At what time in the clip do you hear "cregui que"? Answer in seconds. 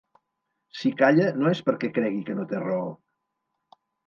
1.99-2.39